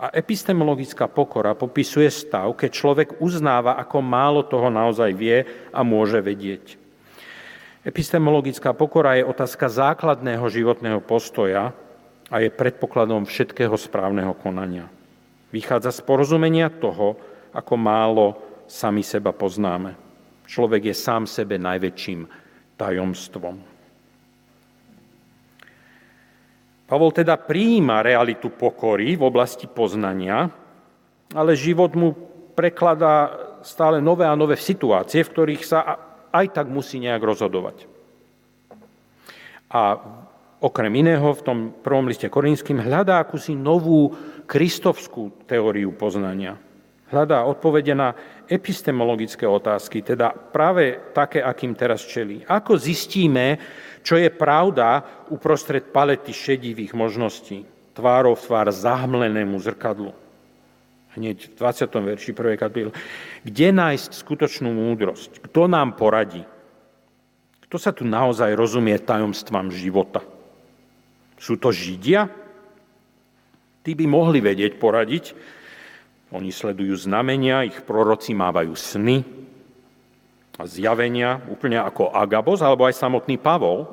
A 0.04 0.12
epistemologická 0.12 1.08
pokora 1.08 1.56
popisuje 1.56 2.12
stav, 2.12 2.52
keď 2.60 2.70
človek 2.74 3.10
uznáva, 3.24 3.80
ako 3.80 4.04
málo 4.04 4.44
toho 4.44 4.68
naozaj 4.68 5.16
vie 5.16 5.48
a 5.72 5.80
môže 5.86 6.20
vedieť. 6.20 6.76
Epistemologická 7.88 8.76
pokora 8.76 9.16
je 9.16 9.24
otázka 9.24 9.72
základného 9.72 10.44
životného 10.50 11.00
postoja 11.00 11.72
a 12.28 12.36
je 12.42 12.52
predpokladom 12.52 13.24
všetkého 13.24 13.78
správneho 13.80 14.36
konania. 14.36 14.92
Vychádza 15.56 15.94
z 15.94 16.02
porozumenia 16.04 16.68
toho, 16.68 17.16
ako 17.54 17.74
málo 17.78 18.26
sami 18.66 19.06
seba 19.06 19.32
poznáme. 19.32 20.03
Človek 20.54 20.94
je 20.94 20.96
sám 20.96 21.26
sebe 21.26 21.58
najväčším 21.58 22.30
tajomstvom. 22.78 23.58
Pavol 26.86 27.10
teda 27.10 27.42
prijíma 27.42 28.06
realitu 28.06 28.54
pokory 28.54 29.18
v 29.18 29.26
oblasti 29.26 29.66
poznania, 29.66 30.46
ale 31.34 31.58
život 31.58 31.98
mu 31.98 32.14
prekladá 32.54 33.34
stále 33.66 33.98
nové 33.98 34.30
a 34.30 34.38
nové 34.38 34.54
situácie, 34.54 35.26
v 35.26 35.32
ktorých 35.34 35.64
sa 35.66 35.80
aj 36.30 36.46
tak 36.54 36.70
musí 36.70 37.02
nejak 37.02 37.24
rozhodovať. 37.26 37.90
A 39.74 39.98
okrem 40.62 40.94
iného 40.94 41.34
v 41.34 41.42
tom 41.42 41.58
prvom 41.74 42.06
liste 42.06 42.30
korinským 42.30 42.78
hľadá 42.78 43.18
akúsi 43.18 43.58
novú 43.58 44.14
kristovskú 44.46 45.50
teóriu 45.50 45.90
poznania. 45.98 46.62
Hľadá 47.14 47.46
odpovede 47.46 47.94
na 47.94 48.18
epistemologické 48.50 49.46
otázky, 49.46 50.02
teda 50.02 50.34
práve 50.34 51.14
také, 51.14 51.46
akým 51.46 51.78
teraz 51.78 52.02
čelí. 52.02 52.42
Ako 52.42 52.74
zistíme, 52.74 53.62
čo 54.02 54.18
je 54.18 54.34
pravda 54.34 55.06
uprostred 55.30 55.94
palety 55.94 56.34
šedivých 56.34 56.98
možností, 56.98 57.62
tvárov 57.94 58.34
tvár 58.42 58.74
zahmlenému 58.74 59.62
zrkadlu. 59.62 60.10
Hneď 61.14 61.54
v 61.54 61.62
20. 61.62 61.94
verši 61.94 62.32
prvej 62.34 62.58
kapitoly. 62.58 62.94
Kde 63.46 63.68
nájsť 63.70 64.18
skutočnú 64.18 64.74
múdrosť? 64.74 65.46
Kto 65.46 65.70
nám 65.70 65.94
poradí? 65.94 66.42
Kto 67.70 67.78
sa 67.78 67.94
tu 67.94 68.10
naozaj 68.10 68.58
rozumie 68.58 68.98
tajomstvám 68.98 69.70
života? 69.70 70.26
Sú 71.38 71.62
to 71.62 71.70
Židia? 71.70 72.26
Tí 73.86 73.94
by 73.94 74.06
mohli 74.10 74.42
vedieť 74.42 74.82
poradiť. 74.82 75.26
Oni 76.34 76.50
sledujú 76.50 76.98
znamenia, 76.98 77.62
ich 77.62 77.78
proroci 77.86 78.34
mávajú 78.34 78.74
sny 78.74 79.22
a 80.58 80.66
zjavenia, 80.66 81.46
úplne 81.46 81.78
ako 81.78 82.10
Agabos, 82.10 82.66
alebo 82.66 82.90
aj 82.90 82.98
samotný 82.98 83.38
Pavol. 83.38 83.86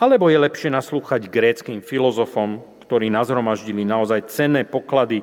Alebo 0.00 0.32
je 0.32 0.40
lepšie 0.40 0.72
naslúchať 0.72 1.28
gréckým 1.28 1.84
filozofom, 1.84 2.64
ktorí 2.88 3.12
nazromaždili 3.12 3.84
naozaj 3.84 4.32
cenné 4.32 4.64
poklady 4.64 5.20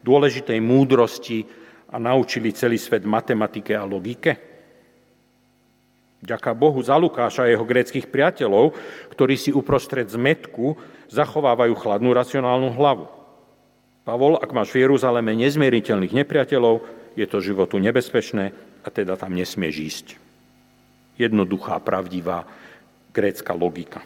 dôležitej 0.00 0.56
múdrosti 0.64 1.44
a 1.92 2.00
naučili 2.00 2.56
celý 2.56 2.80
svet 2.80 3.04
matematike 3.04 3.76
a 3.76 3.84
logike? 3.84 4.40
Ďaká 6.24 6.56
Bohu 6.56 6.80
za 6.80 6.96
Lukáša 6.96 7.44
a 7.44 7.52
jeho 7.52 7.68
gréckých 7.68 8.08
priateľov, 8.08 8.72
ktorí 9.12 9.36
si 9.36 9.52
uprostred 9.52 10.08
zmetku 10.08 10.80
zachovávajú 11.12 11.76
chladnú 11.76 12.16
racionálnu 12.16 12.72
hlavu. 12.72 13.23
Pavol, 14.04 14.36
ak 14.36 14.52
máš 14.52 14.68
v 14.76 14.84
Jeruzaleme 14.84 15.32
nezmieriteľných 15.32 16.12
nepriateľov, 16.12 16.84
je 17.16 17.24
to 17.24 17.40
životu 17.40 17.80
nebezpečné 17.80 18.52
a 18.84 18.88
teda 18.92 19.16
tam 19.16 19.32
nesmieš 19.32 19.76
ísť. 19.80 20.06
Jednoduchá, 21.16 21.80
pravdivá 21.80 22.44
grécka 23.16 23.56
logika. 23.56 24.04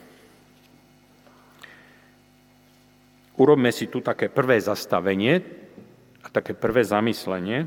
Urobme 3.34 3.74
si 3.74 3.90
tu 3.90 3.98
také 3.98 4.30
prvé 4.30 4.62
zastavenie 4.62 5.42
a 6.22 6.30
také 6.30 6.54
prvé 6.54 6.86
zamyslenie. 6.86 7.66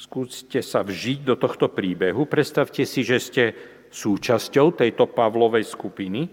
Skúste 0.00 0.64
sa 0.64 0.80
vžiť 0.80 1.28
do 1.28 1.36
tohto 1.36 1.68
príbehu. 1.68 2.24
Predstavte 2.24 2.88
si, 2.88 3.04
že 3.04 3.20
ste 3.20 3.44
súčasťou 3.92 4.72
tejto 4.72 5.04
Pavlovej 5.12 5.68
skupiny. 5.68 6.32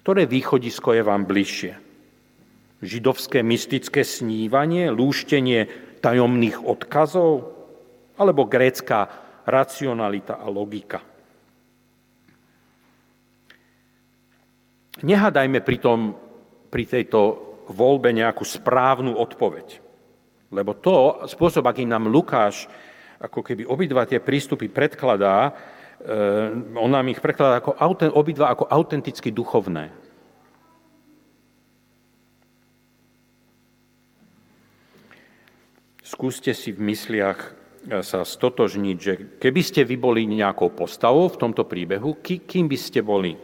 Ktoré 0.00 0.24
východisko 0.24 0.96
je 0.96 1.02
vám 1.04 1.28
bližšie? 1.28 1.87
Židovské 2.78 3.42
mystické 3.42 4.06
snívanie, 4.06 4.90
lúštenie 4.94 5.66
tajomných 5.98 6.62
odkazov? 6.62 7.54
Alebo 8.18 8.46
grécka 8.46 9.10
racionalita 9.46 10.38
a 10.38 10.46
logika? 10.46 11.02
Nehádajme 14.98 15.62
pritom 15.62 16.14
pri 16.70 16.84
tejto 16.86 17.20
voľbe 17.70 18.10
nejakú 18.10 18.42
správnu 18.42 19.14
odpoveď. 19.14 19.78
Lebo 20.50 20.74
to, 20.74 21.28
spôsob, 21.28 21.68
akým 21.68 21.86
nám 21.86 22.08
Lukáš 22.08 22.66
ako 23.18 23.42
keby 23.42 23.66
obidva 23.66 24.06
tie 24.06 24.22
prístupy 24.22 24.70
predkladá, 24.70 25.50
eh, 25.50 26.54
on 26.78 26.90
nám 26.90 27.10
ich 27.10 27.18
prekladá 27.18 27.58
ako, 27.60 27.74
obidva 28.14 28.54
ako 28.54 28.70
autenticky 28.70 29.34
duchovné. 29.34 29.90
Skúste 36.08 36.56
si 36.56 36.72
v 36.72 36.88
mysliach 36.88 37.52
sa 38.00 38.24
stotožniť, 38.24 38.96
že 38.96 39.12
keby 39.36 39.60
ste 39.60 39.84
vy 39.84 40.00
boli 40.00 40.24
nejakou 40.24 40.72
postavou 40.72 41.28
v 41.28 41.40
tomto 41.40 41.68
príbehu, 41.68 42.24
kým 42.24 42.64
by 42.64 42.78
ste 42.80 43.04
boli? 43.04 43.36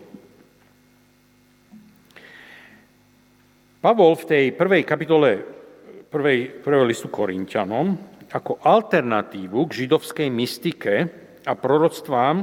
Pavol 3.85 4.16
v 4.16 4.25
tej 4.25 4.44
prvej 4.56 4.83
kapitole 4.88 5.44
prvej, 6.09 6.64
prvej 6.64 6.88
listu 6.88 7.12
Korintianom 7.12 8.00
ako 8.33 8.64
alternatívu 8.64 9.68
k 9.68 9.85
židovskej 9.85 10.28
mystike 10.33 10.94
a 11.44 11.52
proroctvám 11.52 12.37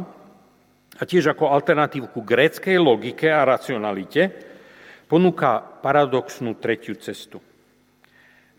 a 0.95 1.01
tiež 1.01 1.33
ako 1.33 1.49
alternatívu 1.49 2.13
ku 2.13 2.21
gréckej 2.21 2.77
logike 2.77 3.25
a 3.25 3.41
racionalite 3.41 4.29
ponúka 5.09 5.59
paradoxnú 5.81 6.61
tretiu 6.61 6.93
cestu. 7.01 7.41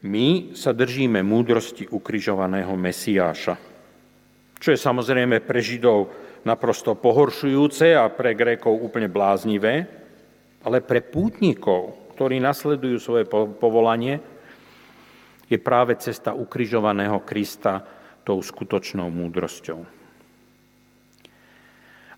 My 0.02 0.50
sa 0.59 0.75
držíme 0.75 1.23
múdrosti 1.23 1.87
ukrižovaného 1.87 2.75
Mesiáša, 2.75 3.54
čo 4.59 4.68
je 4.75 4.78
samozrejme 4.78 5.38
pre 5.47 5.62
Židov 5.62 6.11
naprosto 6.42 6.99
pohoršujúce 6.99 7.94
a 7.94 8.11
pre 8.11 8.35
Grékov 8.35 8.82
úplne 8.82 9.06
bláznivé, 9.06 9.87
ale 10.66 10.82
pre 10.82 11.06
pútnikov, 11.06 12.11
ktorí 12.18 12.42
nasledujú 12.42 12.99
svoje 12.99 13.30
povolanie, 13.30 14.18
je 15.47 15.59
práve 15.62 15.94
cesta 16.02 16.35
ukrižovaného 16.35 17.23
Krista 17.23 17.78
tou 18.26 18.42
skutočnou 18.42 19.06
múdrosťou. 19.06 19.87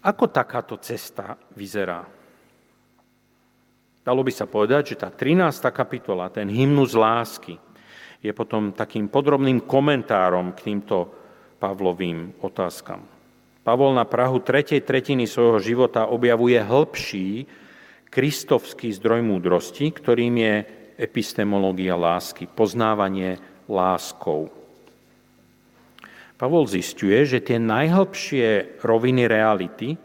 Ako 0.05 0.25
takáto 0.33 0.81
cesta 0.81 1.37
vyzerá? 1.53 2.05
Dalo 4.05 4.21
by 4.21 4.33
sa 4.33 4.45
povedať, 4.45 4.97
že 4.97 5.01
tá 5.01 5.09
13. 5.09 5.65
kapitola, 5.73 6.29
ten 6.29 6.49
hymnus 6.49 6.93
lásky, 6.93 7.57
je 8.25 8.33
potom 8.33 8.73
takým 8.73 9.13
podrobným 9.13 9.69
komentárom 9.69 10.57
k 10.57 10.73
týmto 10.73 11.13
Pavlovým 11.61 12.41
otázkam. 12.41 13.05
Pavol 13.61 13.93
na 13.93 14.09
Prahu 14.09 14.41
tretej 14.41 14.81
tretiny 14.81 15.29
svojho 15.29 15.61
života 15.61 16.09
objavuje 16.09 16.57
hĺbší 16.57 17.45
kristovský 18.09 18.93
zdroj 18.97 19.21
múdrosti, 19.21 19.93
ktorým 19.93 20.35
je 20.41 20.55
epistemológia 20.97 21.97
lásky, 22.01 22.49
poznávanie 22.49 23.37
láskou. 23.69 24.49
Pavol 26.41 26.65
zistuje, 26.69 27.25
že 27.29 27.45
tie 27.45 27.61
najhlbšie 27.61 28.81
roviny 28.85 29.25
reality, 29.29 29.97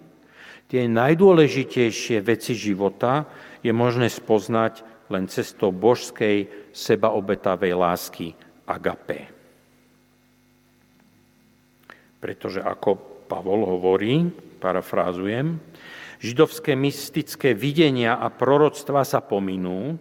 tie 0.71 0.87
najdôležitejšie 0.87 2.23
veci 2.23 2.53
života 2.55 3.27
je 3.59 3.75
možné 3.75 4.07
spoznať 4.07 4.87
len 5.09 5.25
cestou 5.25 5.73
božskej 5.73 6.69
sebaobetavej 6.73 7.73
lásky 7.73 8.27
agape. 8.69 9.29
Pretože 12.21 12.61
ako 12.61 13.21
Pavol 13.29 13.65
hovorí, 13.65 14.25
parafrázujem, 14.57 15.61
židovské 16.19 16.73
mystické 16.73 17.53
videnia 17.53 18.17
a 18.17 18.27
proroctva 18.33 19.05
sa 19.05 19.21
pominú 19.21 19.97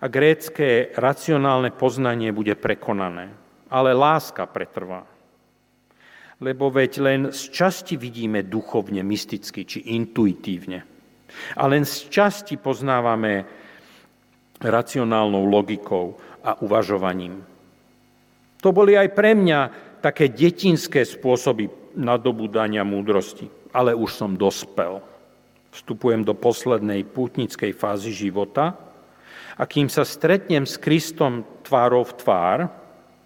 a 0.00 0.06
grécké 0.06 0.92
racionálne 0.94 1.72
poznanie 1.72 2.30
bude 2.30 2.54
prekonané. 2.54 3.32
Ale 3.72 3.96
láska 3.96 4.46
pretrvá. 4.46 5.08
Lebo 6.38 6.68
veď 6.68 6.92
len 7.00 7.20
z 7.32 7.42
časti 7.50 7.94
vidíme 7.96 8.44
duchovne, 8.44 9.00
mysticky 9.00 9.64
či 9.64 9.96
intuitívne. 9.96 10.84
A 11.58 11.62
len 11.66 11.82
z 11.82 12.12
časti 12.12 12.54
poznávame 12.60 13.63
racionálnou 14.64 15.44
logikou 15.44 16.16
a 16.40 16.56
uvažovaním. 16.64 17.44
To 18.64 18.72
boli 18.72 18.96
aj 18.96 19.12
pre 19.12 19.36
mňa 19.36 19.60
také 20.00 20.32
detinské 20.32 21.04
spôsoby 21.04 21.68
nadobúdania 21.96 22.80
múdrosti, 22.84 23.48
ale 23.76 23.92
už 23.92 24.10
som 24.16 24.32
dospel. 24.36 25.04
Vstupujem 25.72 26.24
do 26.24 26.32
poslednej 26.32 27.04
pútnickej 27.04 27.76
fázy 27.76 28.14
života 28.14 28.76
a 29.54 29.62
kým 29.68 29.92
sa 29.92 30.02
stretnem 30.02 30.64
s 30.64 30.80
Kristom 30.80 31.44
tvárov 31.62 32.16
tvár, 32.18 32.72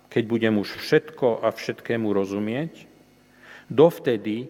keď 0.09 0.23
budem 0.25 0.55
už 0.57 0.81
všetko 0.81 1.45
a 1.45 1.53
všetkému 1.53 2.09
rozumieť, 2.11 2.89
dovtedy 3.69 4.49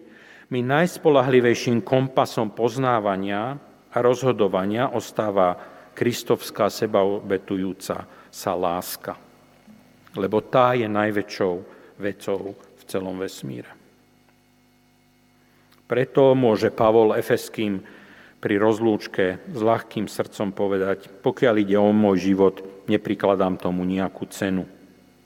mi 0.49 0.65
najspolahlivejším 0.65 1.85
kompasom 1.85 2.49
poznávania 2.55 3.59
a 3.93 3.97
rozhodovania 4.01 4.89
ostáva 4.89 5.59
kristovská 5.99 6.71
sebaobetujúca 6.71 8.07
sa 8.31 8.51
láska. 8.55 9.19
Lebo 10.15 10.39
tá 10.39 10.71
je 10.71 10.87
najväčšou 10.87 11.53
vecou 11.99 12.55
v 12.55 12.81
celom 12.87 13.19
vesmíre. 13.19 13.67
Preto 15.83 16.31
môže 16.39 16.71
Pavol 16.71 17.19
Efeským 17.19 17.83
pri 18.39 18.55
rozlúčke 18.55 19.43
s 19.51 19.59
ľahkým 19.59 20.07
srdcom 20.07 20.55
povedať, 20.55 21.11
pokiaľ 21.19 21.55
ide 21.59 21.75
o 21.75 21.91
môj 21.91 22.31
život, 22.31 22.55
neprikladám 22.87 23.59
tomu 23.59 23.83
nejakú 23.83 24.23
cenu. 24.31 24.63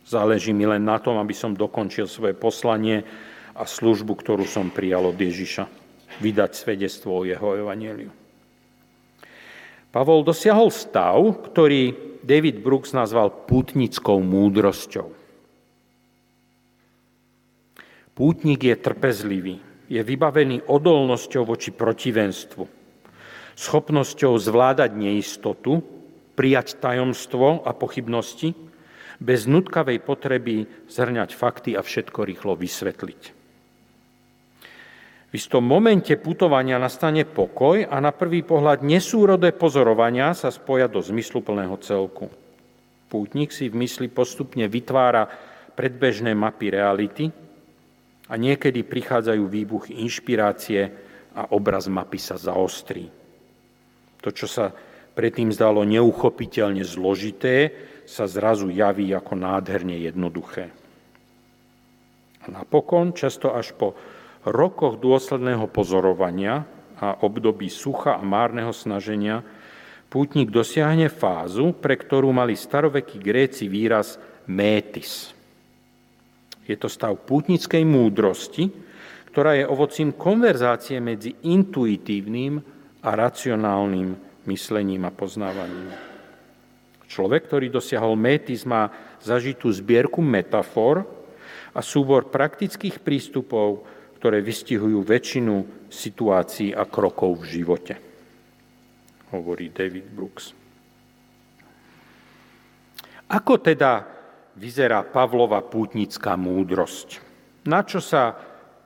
Záleží 0.10 0.52
mi 0.58 0.66
len 0.66 0.82
na 0.82 0.98
tom, 0.98 1.22
aby 1.22 1.38
som 1.38 1.54
dokončil 1.54 2.10
svoje 2.10 2.34
poslanie 2.34 3.06
a 3.54 3.70
službu, 3.70 4.18
ktorú 4.18 4.50
som 4.50 4.74
prijal 4.74 5.14
od 5.14 5.20
Ježiša. 5.20 5.70
Vydať 6.18 6.52
svedectvo 6.58 7.22
o 7.22 7.28
jeho 7.28 7.54
evaneliu. 7.62 8.23
Pavol 9.94 10.26
dosiahol 10.26 10.74
stav, 10.74 11.22
ktorý 11.54 11.94
David 12.26 12.66
Brooks 12.66 12.98
nazval 12.98 13.30
pútnickou 13.46 14.26
múdrosťou. 14.26 15.14
Pútnik 18.18 18.66
je 18.66 18.74
trpezlivý, 18.74 19.62
je 19.86 20.02
vybavený 20.02 20.66
odolnosťou 20.66 21.46
voči 21.46 21.70
protivenstvu, 21.70 22.66
schopnosťou 23.54 24.34
zvládať 24.42 24.98
neistotu, 24.98 25.86
prijať 26.34 26.82
tajomstvo 26.82 27.62
a 27.62 27.72
pochybnosti, 27.78 28.58
bez 29.22 29.46
nutkavej 29.46 30.02
potreby 30.02 30.66
zhrňať 30.90 31.38
fakty 31.38 31.78
a 31.78 31.86
všetko 31.86 32.26
rýchlo 32.26 32.58
vysvetliť. 32.58 33.43
V 35.34 35.42
istom 35.42 35.66
momente 35.66 36.14
putovania 36.22 36.78
nastane 36.78 37.26
pokoj 37.26 37.90
a 37.90 37.98
na 37.98 38.14
prvý 38.14 38.46
pohľad 38.46 38.86
nesúrodé 38.86 39.50
pozorovania 39.50 40.30
sa 40.38 40.54
spoja 40.54 40.86
do 40.86 41.02
zmysluplného 41.02 41.74
celku. 41.82 42.30
Pútnik 43.10 43.50
si 43.50 43.66
v 43.66 43.82
mysli 43.82 44.14
postupne 44.14 44.70
vytvára 44.70 45.26
predbežné 45.74 46.38
mapy 46.38 46.70
reality 46.70 47.34
a 48.30 48.38
niekedy 48.38 48.86
prichádzajú 48.86 49.42
výbuchy 49.50 50.06
inšpirácie 50.06 50.82
a 51.34 51.50
obraz 51.50 51.90
mapy 51.90 52.22
sa 52.22 52.38
zaostrí. 52.38 53.10
To, 54.22 54.30
čo 54.30 54.46
sa 54.46 54.70
predtým 55.18 55.50
zdalo 55.50 55.82
neuchopiteľne 55.82 56.86
zložité, 56.86 57.74
sa 58.06 58.30
zrazu 58.30 58.70
javí 58.70 59.10
ako 59.10 59.34
nádherne 59.34 59.98
jednoduché. 59.98 60.70
A 62.46 62.54
napokon, 62.54 63.18
často 63.18 63.50
až 63.50 63.74
po 63.74 63.98
rokoch 64.48 65.00
dôsledného 65.00 65.68
pozorovania 65.72 66.68
a 67.00 67.20
období 67.24 67.68
sucha 67.68 68.20
a 68.20 68.24
márneho 68.24 68.72
snaženia 68.72 69.44
pútnik 70.12 70.54
dosiahne 70.54 71.10
fázu, 71.10 71.74
pre 71.74 71.98
ktorú 71.98 72.30
mali 72.30 72.54
starovekí 72.54 73.18
Gréci 73.18 73.66
výraz 73.66 74.22
métis. 74.46 75.34
Je 76.64 76.78
to 76.80 76.88
stav 76.88 77.18
pútnickej 77.28 77.84
múdrosti, 77.84 78.72
ktorá 79.34 79.58
je 79.58 79.66
ovocím 79.66 80.14
konverzácie 80.14 81.02
medzi 81.02 81.34
intuitívnym 81.44 82.62
a 83.04 83.10
racionálnym 83.18 84.16
myslením 84.46 85.04
a 85.04 85.12
poznávaním. 85.12 85.90
Človek, 87.10 87.50
ktorý 87.50 87.68
dosiahol 87.74 88.14
métis, 88.14 88.64
má 88.64 88.94
zažitú 89.20 89.74
zbierku 89.74 90.22
metafor 90.22 91.04
a 91.74 91.82
súbor 91.82 92.30
praktických 92.30 93.02
prístupov, 93.02 93.86
ktoré 94.24 94.40
vystihujú 94.40 95.04
väčšinu 95.04 95.84
situácií 95.92 96.72
a 96.72 96.88
krokov 96.88 97.44
v 97.44 97.60
živote, 97.60 98.00
hovorí 99.36 99.68
David 99.68 100.08
Brooks. 100.16 100.56
Ako 103.28 103.60
teda 103.60 104.08
vyzerá 104.56 105.04
Pavlova 105.04 105.60
pútnická 105.60 106.40
múdrosť? 106.40 107.20
Na 107.68 107.84
čo 107.84 108.00
sa 108.00 108.40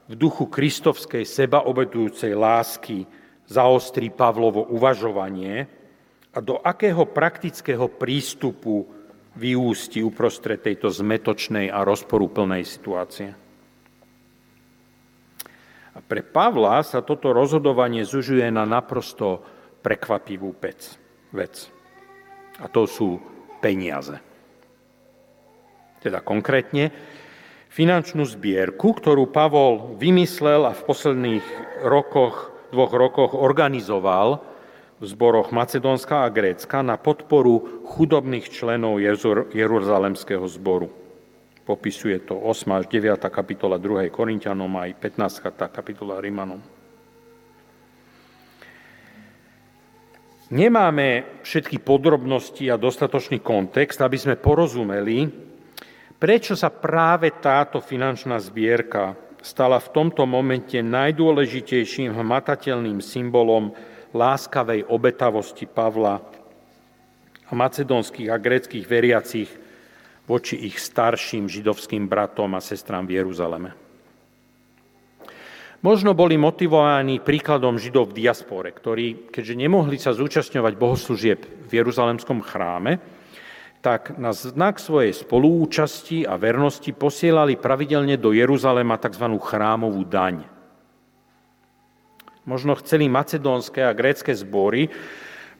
v 0.10 0.18
duchu 0.18 0.50
kristovskej 0.50 1.22
sebaobetujúcej 1.22 2.34
lásky 2.34 3.06
zaostrí 3.46 4.10
Pavlovo 4.10 4.66
uvažovanie 4.74 5.70
a 6.34 6.42
do 6.42 6.58
akého 6.66 7.06
praktického 7.06 7.86
prístupu 7.94 8.90
vyústi 9.38 10.02
uprostred 10.02 10.66
tejto 10.66 10.90
zmetočnej 10.90 11.70
a 11.70 11.86
rozporúplnej 11.86 12.66
situácie? 12.66 13.47
A 15.98 16.00
pre 16.06 16.22
Pavla 16.22 16.86
sa 16.86 17.02
toto 17.02 17.34
rozhodovanie 17.34 18.06
zužuje 18.06 18.46
na 18.54 18.70
naprosto 18.70 19.42
prekvapivú 19.82 20.54
vec. 20.62 20.94
vec. 21.34 21.74
A 22.62 22.70
to 22.70 22.86
sú 22.86 23.18
peniaze. 23.58 24.22
teda 25.98 26.22
konkrétne, 26.22 26.94
finančnú 27.74 28.24
zbierku, 28.24 28.94
ktorú 28.94 29.28
Pavol 29.34 29.98
vymyslel 29.98 30.70
a 30.70 30.78
v 30.78 30.86
posledných 30.86 31.46
rokoch, 31.84 32.54
dvoch 32.70 32.94
rokoch 32.94 33.32
organizoval 33.34 34.40
v 34.98 35.04
zboroch 35.06 35.50
Macedónska 35.50 36.26
a 36.26 36.34
Grécka 36.34 36.86
na 36.86 37.02
podporu 37.02 37.86
chudobných 37.86 38.50
členov 38.50 39.02
Jeruzalemského 39.52 40.46
zboru. 40.46 41.07
Popisuje 41.68 42.24
to 42.24 42.40
8 42.40 42.80
až 42.80 42.88
9 42.88 43.20
kapitola 43.28 43.76
2. 43.76 44.08
Korintianom 44.08 44.72
aj 44.80 45.04
15 45.04 45.68
kapitola 45.68 46.24
Rimanom. 46.24 46.64
Nemáme 50.48 51.44
všetky 51.44 51.84
podrobnosti 51.84 52.64
a 52.72 52.80
dostatočný 52.80 53.44
kontext, 53.44 54.00
aby 54.00 54.16
sme 54.16 54.40
porozumeli, 54.40 55.28
prečo 56.16 56.56
sa 56.56 56.72
práve 56.72 57.36
táto 57.36 57.84
finančná 57.84 58.40
zbierka 58.40 59.20
stala 59.44 59.84
v 59.84 59.92
tomto 59.92 60.24
momente 60.24 60.80
najdôležitejším 60.80 62.16
hmatateľným 62.16 63.04
symbolom 63.04 63.76
láskavej 64.16 64.88
obetavosti 64.88 65.68
Pavla 65.68 66.24
a 67.44 67.52
macedónskych 67.52 68.32
a 68.32 68.40
gréckých 68.40 68.88
veriacich 68.88 69.67
voči 70.28 70.60
ich 70.60 70.76
starším 70.78 71.48
židovským 71.48 72.06
bratom 72.12 72.52
a 72.54 72.62
sestrám 72.62 73.08
v 73.08 73.24
Jeruzaleme. 73.24 73.72
Možno 75.78 76.18
boli 76.18 76.36
motivovaní 76.42 77.22
príkladom 77.22 77.78
Židov 77.78 78.12
v 78.12 78.26
diaspore, 78.26 78.74
ktorí, 78.74 79.30
keďže 79.30 79.56
nemohli 79.56 80.02
sa 80.02 80.12
zúčastňovať 80.12 80.74
bohoslúžieb 80.74 81.70
v 81.70 81.72
Jeruzalemskom 81.72 82.42
chráme, 82.42 82.98
tak 83.86 84.18
na 84.18 84.34
znak 84.34 84.82
svojej 84.82 85.14
spolúčasti 85.14 86.26
a 86.26 86.34
vernosti 86.36 86.92
posielali 86.98 87.62
pravidelne 87.62 88.18
do 88.18 88.34
Jeruzalema 88.34 88.98
tzv. 88.98 89.38
chrámovú 89.38 90.02
daň. 90.02 90.50
Možno 92.50 92.74
chceli 92.82 93.06
macedónske 93.06 93.86
a 93.86 93.94
grécké 93.94 94.34
zbory 94.34 94.90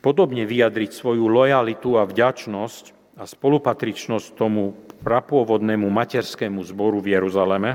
podobne 0.02 0.42
vyjadriť 0.50 0.98
svoju 0.98 1.30
lojalitu 1.30 1.94
a 1.94 2.02
vďačnosť 2.02 2.97
a 3.18 3.26
spolupatričnosť 3.26 4.38
tomu 4.38 4.78
prapôvodnému 5.02 5.90
materskému 5.90 6.62
zboru 6.62 7.02
v 7.02 7.18
Jeruzaleme, 7.18 7.74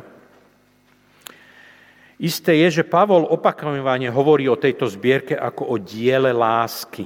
Isté 2.24 2.56
je, 2.64 2.80
že 2.80 2.88
Pavol 2.88 3.28
opakovane 3.28 4.08
hovorí 4.08 4.48
o 4.48 4.56
tejto 4.56 4.88
zbierke 4.88 5.36
ako 5.36 5.76
o 5.76 5.76
diele 5.76 6.32
lásky. 6.32 7.04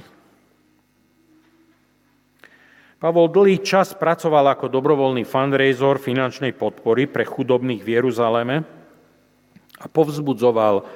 Pavol 3.02 3.26
dlhý 3.26 3.58
čas 3.58 3.98
pracoval 3.98 4.54
ako 4.54 4.70
dobrovoľný 4.70 5.26
fundraiser 5.26 5.98
finančnej 5.98 6.54
podpory 6.54 7.10
pre 7.10 7.26
chudobných 7.26 7.82
v 7.82 7.98
Jeruzaleme 7.98 8.56
a 9.82 9.86
povzbudzoval 9.90 10.86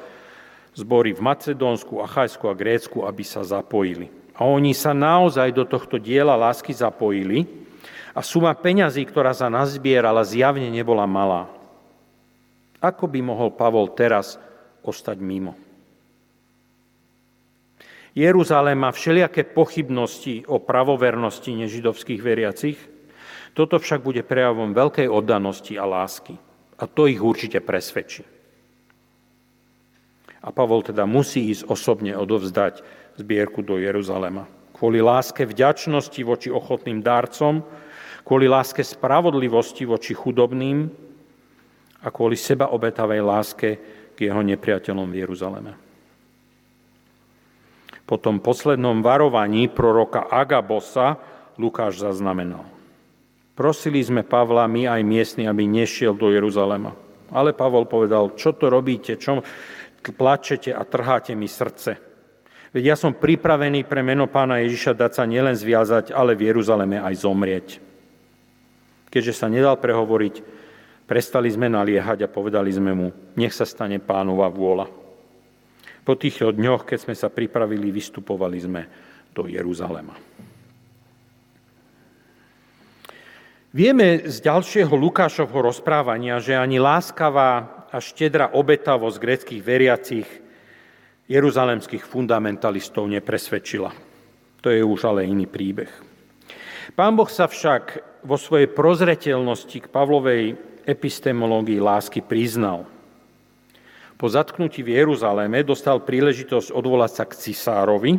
zbory 0.78 1.18
v 1.18 1.20
Macedónsku, 1.22 1.98
Achajsku 1.98 2.46
a 2.46 2.54
Grécku, 2.54 3.02
aby 3.02 3.26
sa 3.26 3.42
zapojili. 3.42 4.21
A 4.36 4.48
oni 4.48 4.72
sa 4.72 4.96
naozaj 4.96 5.52
do 5.52 5.68
tohto 5.68 6.00
diela 6.00 6.38
lásky 6.38 6.72
zapojili 6.72 7.44
a 8.16 8.20
suma 8.24 8.52
peňazí, 8.56 9.04
ktorá 9.04 9.36
sa 9.36 9.52
nazbierala, 9.52 10.24
zjavne 10.24 10.68
nebola 10.72 11.04
malá. 11.04 11.48
Ako 12.82 13.06
by 13.06 13.20
mohol 13.22 13.54
Pavol 13.54 13.92
teraz 13.92 14.40
ostať 14.82 15.20
mimo? 15.22 15.54
Jeruzalém 18.12 18.76
má 18.76 18.92
všelijaké 18.92 19.48
pochybnosti 19.56 20.44
o 20.44 20.60
pravovernosti 20.60 21.48
nežidovských 21.48 22.20
veriacich, 22.20 22.76
toto 23.52 23.76
však 23.76 24.00
bude 24.00 24.24
prejavom 24.24 24.72
veľkej 24.72 25.08
oddanosti 25.08 25.76
a 25.76 25.84
lásky. 25.84 26.36
A 26.80 26.84
to 26.88 27.08
ich 27.08 27.20
určite 27.20 27.60
presvedčí. 27.60 28.24
A 30.42 30.48
Pavol 30.50 30.82
teda 30.82 31.06
musí 31.06 31.52
ísť 31.52 31.70
osobne 31.70 32.18
odovzdať 32.18 32.82
zbierku 33.18 33.64
do 33.64 33.80
Jeruzalema. 33.80 34.46
Kvôli 34.76 34.98
láske 34.98 35.46
vďačnosti 35.46 36.20
voči 36.26 36.48
ochotným 36.50 37.00
dárcom, 37.04 37.62
kvôli 38.26 38.50
láske 38.50 38.82
spravodlivosti 38.82 39.86
voči 39.86 40.14
chudobným, 40.14 40.90
a 42.02 42.10
kvôli 42.10 42.34
seba 42.34 42.74
obetavej 42.74 43.22
láske 43.22 43.68
k 44.12 44.18
jeho 44.18 44.42
nepriateľom 44.42 45.06
v 45.06 45.18
Jeruzaleme. 45.22 45.72
Po 48.02 48.18
tom 48.18 48.42
poslednom 48.42 49.00
varovaní 49.00 49.70
proroka 49.70 50.26
Agabosa 50.26 51.16
Lukáš 51.56 52.02
zaznamenal. 52.02 52.66
Prosili 53.54 54.02
sme 54.02 54.26
Pavla, 54.26 54.66
my 54.66 54.90
aj 54.90 55.02
miestni, 55.06 55.44
aby 55.46 55.64
nešiel 55.68 56.16
do 56.18 56.34
Jeruzalema. 56.34 56.92
Ale 57.32 57.54
Pavol 57.56 57.86
povedal, 57.86 58.34
čo 58.34 58.52
to 58.52 58.68
robíte, 58.68 59.16
čo 59.16 59.40
plačete 60.02 60.74
a 60.74 60.82
trháte 60.82 61.32
mi 61.38 61.46
srdce. 61.46 62.11
Veď 62.72 62.82
ja 62.92 62.96
som 62.96 63.12
pripravený 63.12 63.84
pre 63.84 64.00
meno 64.00 64.24
pána 64.26 64.64
Ježiša 64.64 64.96
dať 64.96 65.12
sa 65.12 65.24
nielen 65.28 65.52
zviazať, 65.52 66.08
ale 66.08 66.32
v 66.32 66.48
Jeruzaleme 66.48 66.96
aj 66.96 67.14
zomrieť. 67.20 67.68
Keďže 69.12 69.36
sa 69.36 69.52
nedal 69.52 69.76
prehovoriť, 69.76 70.62
Prestali 71.12 71.52
sme 71.52 71.68
naliehať 71.68 72.24
a 72.24 72.32
povedali 72.32 72.72
sme 72.72 72.96
mu, 72.96 73.12
nech 73.36 73.52
sa 73.52 73.68
stane 73.68 74.00
pánova 74.00 74.48
vôľa. 74.48 74.88
Po 76.08 76.16
tých 76.16 76.40
dňoch, 76.40 76.88
keď 76.88 76.98
sme 77.04 77.12
sa 77.12 77.28
pripravili, 77.28 77.92
vystupovali 77.92 78.56
sme 78.56 78.82
do 79.28 79.44
Jeruzalema. 79.44 80.16
Vieme 83.76 84.24
z 84.28 84.36
ďalšieho 84.40 84.92
Lukášovho 84.96 85.64
rozprávania, 85.64 86.40
že 86.40 86.56
ani 86.56 86.80
láskavá 86.80 87.84
a 87.92 88.00
štedrá 88.00 88.52
obetavosť 88.56 89.16
greckých 89.20 89.60
veriacich 89.60 90.28
jeruzalemských 91.26 92.02
fundamentalistov 92.02 93.06
nepresvedčila. 93.06 93.90
To 94.62 94.68
je 94.70 94.82
už 94.82 95.00
ale 95.10 95.26
iný 95.26 95.50
príbeh. 95.50 95.90
Pán 96.94 97.14
Boh 97.14 97.30
sa 97.30 97.50
však 97.50 98.02
vo 98.26 98.38
svojej 98.38 98.70
prozreteľnosti 98.70 99.78
k 99.82 99.90
Pavlovej 99.90 100.54
epistemológii 100.86 101.78
lásky 101.78 102.22
priznal. 102.22 102.86
Po 104.18 104.30
zatknutí 104.30 104.86
v 104.86 105.02
Jeruzaléme 105.02 105.66
dostal 105.66 105.98
príležitosť 106.02 106.70
odvolať 106.70 107.10
sa 107.10 107.24
k 107.26 107.38
cisárovi, 107.38 108.12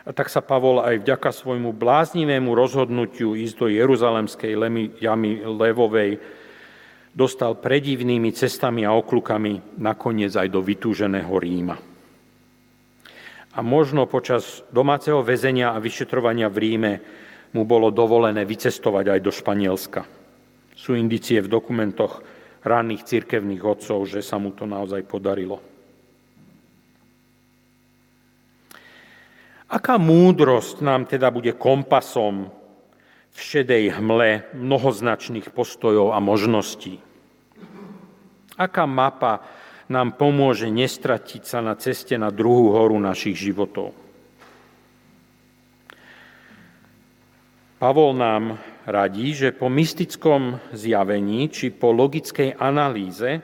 a 0.00 0.16
tak 0.16 0.32
sa 0.32 0.40
Pavol 0.40 0.80
aj 0.80 1.04
vďaka 1.04 1.30
svojmu 1.30 1.76
bláznivému 1.76 2.56
rozhodnutiu 2.56 3.36
ísť 3.36 3.56
do 3.60 3.66
Jeruzalemskej 3.68 4.56
jamy 4.96 5.44
Levovej 5.44 6.18
dostal 7.10 7.58
predivnými 7.58 8.30
cestami 8.30 8.86
a 8.86 8.94
oklukami 8.94 9.78
nakoniec 9.82 10.30
aj 10.34 10.48
do 10.48 10.62
vytúženého 10.62 11.30
Ríma. 11.30 11.76
A 13.50 13.58
možno 13.66 14.06
počas 14.06 14.62
domáceho 14.70 15.26
väzenia 15.26 15.74
a 15.74 15.82
vyšetrovania 15.82 16.46
v 16.46 16.58
Ríme 16.62 16.92
mu 17.50 17.66
bolo 17.66 17.90
dovolené 17.90 18.46
vycestovať 18.46 19.18
aj 19.18 19.20
do 19.26 19.32
Španielska. 19.34 20.02
Sú 20.78 20.94
indicie 20.94 21.42
v 21.42 21.50
dokumentoch 21.50 22.22
ranných 22.62 23.02
cirkevných 23.02 23.62
odcov, 23.66 24.06
že 24.06 24.22
sa 24.22 24.38
mu 24.38 24.54
to 24.54 24.70
naozaj 24.70 25.02
podarilo. 25.02 25.58
Aká 29.70 29.98
múdrosť 29.98 30.82
nám 30.82 31.06
teda 31.06 31.30
bude 31.30 31.54
kompasom 31.54 32.50
v 33.30 33.38
šedej 33.38 33.98
hmle 33.98 34.50
mnohoznačných 34.54 35.54
postojov 35.54 36.12
a 36.12 36.18
možností? 36.18 36.98
Aká 38.60 38.84
mapa 38.84 39.40
nám 39.90 40.14
pomôže 40.20 40.68
nestratiť 40.68 41.42
sa 41.42 41.58
na 41.64 41.74
ceste 41.74 42.14
na 42.14 42.28
druhú 42.28 42.76
horu 42.76 43.00
našich 43.00 43.34
životov? 43.34 43.96
Pavol 47.80 48.12
nám 48.12 48.60
radí, 48.84 49.32
že 49.32 49.56
po 49.56 49.72
mystickom 49.72 50.60
zjavení 50.76 51.48
či 51.48 51.72
po 51.72 51.96
logickej 51.96 52.60
analýze, 52.60 53.40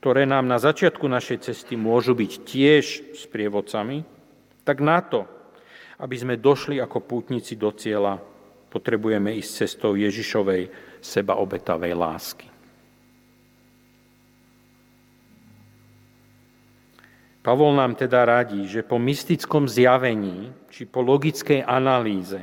ktoré 0.00 0.24
nám 0.24 0.48
na 0.48 0.56
začiatku 0.56 1.04
našej 1.04 1.52
cesty 1.52 1.76
môžu 1.76 2.16
byť 2.16 2.32
tiež 2.40 2.84
sprievodcami, 3.20 4.08
tak 4.64 4.80
na 4.80 5.04
to, 5.04 5.28
aby 6.00 6.16
sme 6.16 6.40
došli 6.40 6.80
ako 6.80 7.04
pútnici 7.04 7.52
do 7.52 7.68
cieľa, 7.68 8.16
potrebujeme 8.74 9.38
ísť 9.38 9.50
cestou 9.62 9.94
Ježišovej 9.94 10.66
sebaobetavej 10.98 11.94
lásky. 11.94 12.46
Pavol 17.44 17.76
nám 17.76 17.94
teda 17.94 18.26
radí, 18.26 18.66
že 18.66 18.82
po 18.82 18.98
mystickom 18.98 19.70
zjavení 19.70 20.50
či 20.74 20.88
po 20.88 21.04
logickej 21.04 21.62
analýze 21.62 22.42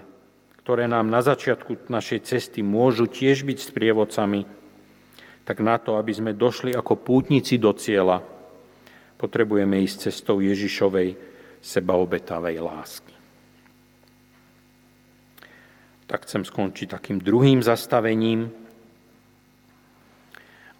ktoré 0.61 0.85
nám 0.85 1.09
na 1.09 1.25
začiatku 1.25 1.89
našej 1.89 2.19
cesty 2.21 2.61
môžu 2.61 3.09
tiež 3.09 3.41
byť 3.41 3.57
sprievodcami, 3.59 4.45
tak 5.41 5.57
na 5.59 5.81
to, 5.81 5.97
aby 5.97 6.13
sme 6.13 6.37
došli 6.37 6.77
ako 6.77 7.01
pútnici 7.01 7.57
do 7.57 7.73
cieľa, 7.73 8.21
potrebujeme 9.17 9.81
ísť 9.81 10.13
cestou 10.13 10.37
Ježišovej 10.37 11.17
sebaobetavej 11.65 12.61
lásky. 12.61 13.20
Tak 16.12 16.28
chcem 16.28 16.43
skončiť 16.43 16.91
takým 16.91 17.24
druhým 17.24 17.63
zastavením. 17.63 18.52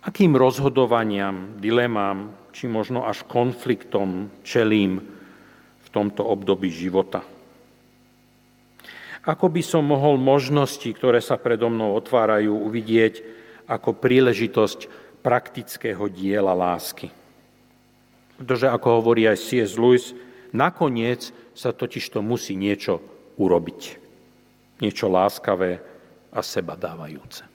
Akým 0.04 0.36
rozhodovaniam, 0.36 1.56
dilemám, 1.56 2.36
či 2.52 2.67
možno 2.67 3.08
až 3.08 3.24
konfliktom 3.24 4.28
čelím 4.44 5.00
v 5.80 5.88
tomto 5.88 6.28
období 6.28 6.67
života? 6.67 7.24
Ako 9.24 9.48
by 9.48 9.63
som 9.63 9.88
mohol 9.88 10.20
možnosti, 10.20 10.91
ktoré 10.91 11.24
sa 11.24 11.39
predo 11.39 11.72
mnou 11.72 11.96
otvárajú, 11.96 12.52
uvidieť 12.52 13.24
ako 13.72 13.96
príležitosť 14.04 14.91
praktického 15.24 16.12
diela 16.12 16.52
lásky? 16.52 17.08
Pretože, 18.36 18.67
ako 18.67 19.00
hovorí 19.00 19.32
aj 19.32 19.38
C.S. 19.39 19.80
Lewis, 19.80 20.12
nakoniec 20.52 21.32
sa 21.56 21.72
totiž 21.72 22.04
to 22.10 22.20
musí 22.20 22.58
niečo 22.58 23.00
urobiť 23.38 24.11
niečo 24.82 25.08
láskavé 25.08 25.78
a 26.34 26.41
seba 26.41 26.74
dávajúce. 26.74 27.50